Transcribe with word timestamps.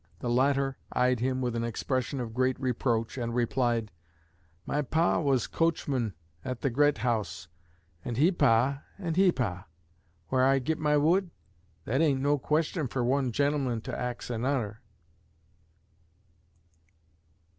The 0.17 0.31
latter 0.31 0.77
eyed 0.91 1.19
him 1.19 1.41
with 1.41 1.55
an 1.55 1.63
expression 1.63 2.19
of 2.19 2.33
great 2.33 2.59
reproach 2.59 3.19
and 3.19 3.35
replied: 3.35 3.91
"My 4.65 4.81
pa 4.81 5.19
was 5.19 5.45
coachman 5.45 6.15
at 6.43 6.61
the 6.61 6.71
Gret 6.71 6.97
House, 7.05 7.47
and 8.03 8.17
he 8.17 8.31
pa, 8.31 8.81
and 8.97 9.15
he 9.15 9.31
pa; 9.31 9.65
'whar 10.31 10.43
I 10.43 10.57
git 10.57 10.79
my 10.79 10.97
wood?' 10.97 11.29
That 11.85 12.01
ain't 12.01 12.19
no 12.19 12.39
question 12.39 12.87
for 12.87 13.03
one 13.03 13.31
gen'l'man 13.31 13.81
to 13.81 13.95
ax 13.95 14.31
an'er!" 14.31 14.81